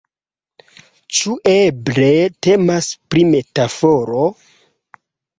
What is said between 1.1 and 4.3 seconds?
Ĉu eble temas pri metaforo?